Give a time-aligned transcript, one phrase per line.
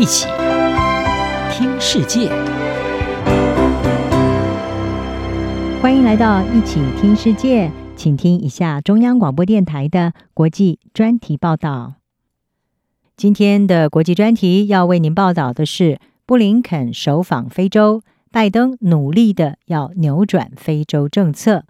[0.00, 0.26] 一起
[1.52, 2.30] 听世界，
[5.82, 11.96] 欢迎来到一起听世界，请听一下中央广播电台的国际专题报道。
[13.14, 18.00] 今天的国际专题要为您报道的是，布林肯首访非洲，
[18.32, 21.64] 拜登努力的要扭转非洲政策。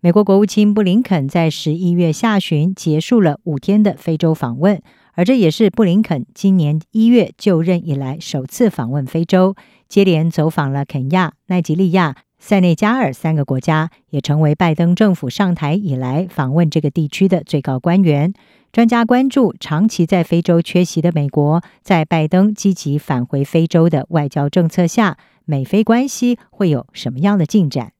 [0.00, 4.82] 美国国务卿布林肯在十一月下旬结束了五天的非洲访问。
[5.16, 9.56] 而这也是布林肯今年一月就任以来首次访问非洲，
[9.88, 18.34] 接连走访了肯亚、奈及利亚、塞内加尔三个国家，也成为拜登政府上台以来访问这个地区的最高官员。
[18.70, 27.95] 专家关注长期在非洲缺席的美国，在拜登积极返回非洲的外交政策下，美非关系会有什么样的进展？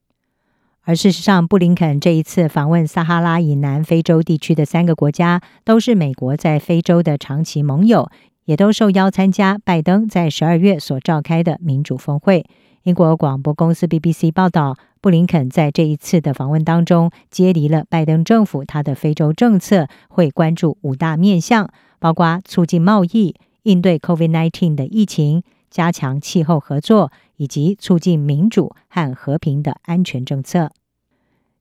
[0.87, 8.09] 而事实上，布林肯这一次访问撒哈拉以南非洲地区的三个国家，都是美国在非洲的长期盟友，
[8.45, 12.45] 也都受邀参加拜登在十二月所召开的民主峰会。
[12.83, 25.43] 英国广播公司 BBC 报道，布林肯在这一次的访问当中，接离了拜登政府他的非洲政策，会关注五大面向，包括促进贸易、应对 COVID-19 的疫情。
[25.69, 30.71] 加强气候合作以及促进民主和和平的安全政策。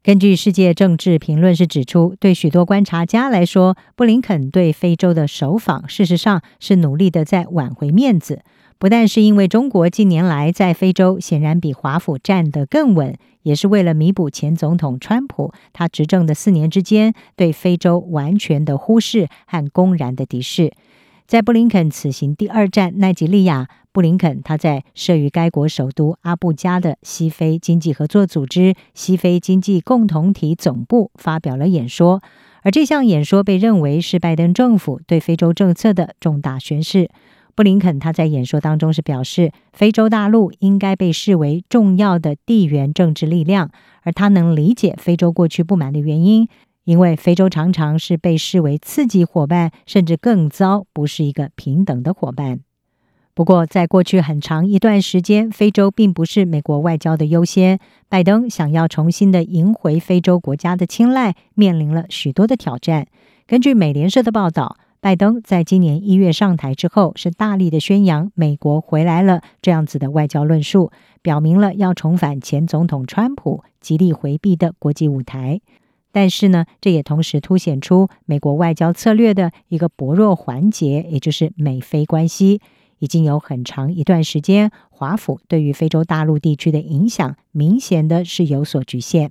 [0.02, 8.42] 根据世界政治评论是指出，对许多观察家来说，布林肯对非洲的首访，事实上是努力的在挽回面子。
[8.78, 20.72] 不但是因为中国近年来在非洲显然比华府站得更稳，也是为了弥补前总统川普他执政的四年之间对非洲完全的忽视和公然的敌视。
[21.27, 32.22] 在布林肯此行第二站奈及利亚，布林肯他在设于该国首都阿布加的西非经济合作组织西非经济共同体总部发表了演说，
[32.62, 37.10] 而这项演说被认为是拜登政府对非洲政策的重大宣示。
[37.56, 43.70] 布林肯他在演说当中是表示，非洲大陆应该被视为重要的地缘政治力量，
[44.03, 46.47] 而他能理解非洲过去不满的原因。
[46.86, 52.60] 因为非洲常常是被视为刺激伙伴，甚至更糟，不是一个平等的伙伴。
[53.34, 57.80] 不过，在过去很长一段时间，非洲并不是美国外交的优先。
[58.08, 63.08] 拜登想要重新的赢回非洲国家的青睐，面临了许多的挑战。
[63.46, 75.60] 根据美联社的报道，拜登在今年一月上台之后，是大力的宣扬“美国回来了”这样子的外交论述，表明了要重返前总统川普极力回避的国际舞台。
[76.16, 82.62] 但是呢，这也同时凸显出美国外交策略的一个薄弱环节，也就是美非关系。
[83.00, 89.31] 已经有很长一段时间，华府对于非洲大陆地区的影响，明显的是有所局限。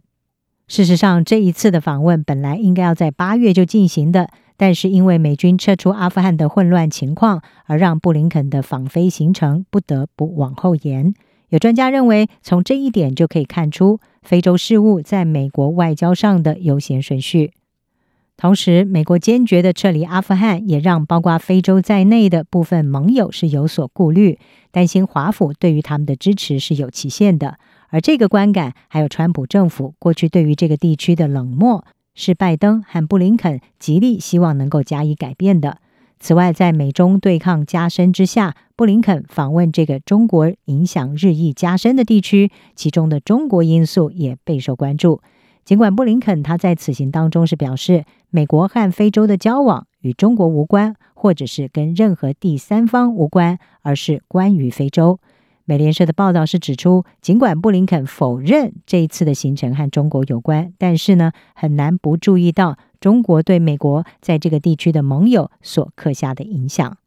[0.68, 11.16] 事实上，这一次的访问本来应该要在八月就进行的，但是因为美军撤出阿富汗的混乱情况，而让布林肯的访非行程不得不往后延。
[11.50, 17.54] 有专家认为，从这一点就可以看出非洲事务在美国外交上的优先顺序。
[18.38, 24.38] 同时，美国坚决的撤离阿富汗，也让包括非洲在内的部分盟友是有所顾虑，
[24.72, 27.58] 担心华府对于他们的支持是有期限的。
[27.90, 35.78] 而这个观感，还有川普政府过去对于这个地区的冷漠，是拜登和布林肯极力希望能够加以改变的。
[36.20, 45.22] 此外，在美中对抗加深之下，布林肯访问这个中国影响日益加深的地区，其中的中国因素也备受关注。
[45.64, 55.20] 尽管布林肯他在此行当中是表示，美国和非洲的交往与中国无关，或者是跟任何第三方无关，而是关于非洲。
[55.68, 66.98] 美联社的报道是指出，尽管布林肯否认这一次的行程和中国有关，但是呢，很难不注意到中国对美国在这个地区的盟友所刻下的影响。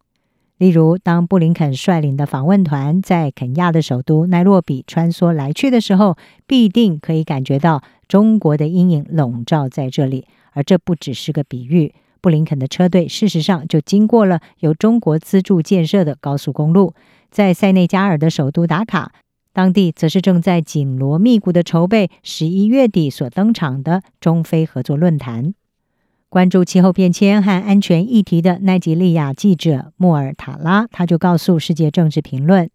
[0.57, 6.17] 例如，当布林肯率领的访问团在肯亚的首都奈洛比穿梭来去的时候，
[6.47, 11.93] 必定可以感觉到中国的阴影笼罩在这里，而这不只是个比喻。
[12.21, 16.95] 布林肯的车队事实上就经过了由中国资助建设的高速公路。
[17.29, 19.11] 在塞内加尔的首都达卡，
[19.53, 25.55] 当地则是正在紧锣密鼓的筹备十一月底所登场的中非合作论坛。
[26.31, 32.67] 关注气候变迁和安全议题的奈及利亚记者莫尔塔拉，他就告诉《世界政治评论》，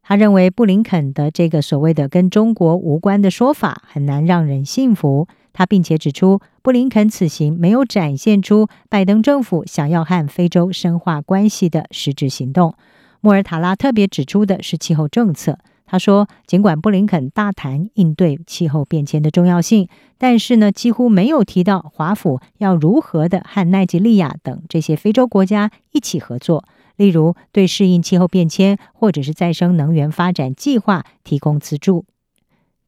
[0.00, 5.26] 他认为布林肯的这个所谓的跟中国无关的说法很难让人信服。
[5.52, 12.76] 他并且指出，布林肯此行没有展现出拜登政府想要和非洲深化关系的实质行动。
[13.20, 15.58] 莫尔塔拉特别指出的是气候政策。
[15.94, 19.86] 他说，尽管布林肯大谈应对气候变迁的重要性，
[20.18, 26.64] 但是呢，几乎没有提到华府要如何的和奈及利亚等这些非洲国家一起合作，
[26.96, 32.04] 例如对适应气候变迁或者是再生能源发展计划提供资助。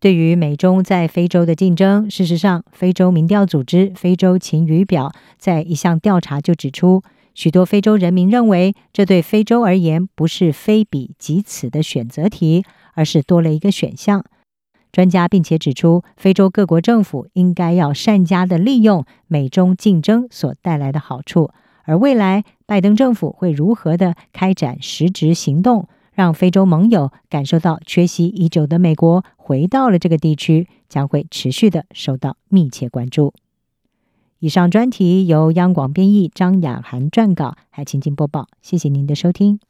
[0.01, 7.05] 对于美中在非洲的竞争，事实上，非洲民调组织非洲晴雨表在一项调查就指出，
[7.35, 12.65] 许多非洲人民认为，这对非洲而言不是非彼即此的选择题，
[12.97, 14.25] 而是多了一个选项。
[14.91, 21.51] 专家并且指出，非洲各国政府应该要善加的利用美中竞争所带来的好处，
[21.85, 33.35] 而未来拜登政府会如何的开展实质行动，让非洲盟友感受到缺席已久的美国回到了这个地区，将会持续的受到密切关注。
[34.39, 38.49] 以上专题由央广编译，张雅涵撰稿，还请听播报。
[38.63, 39.61] 谢谢您的收听。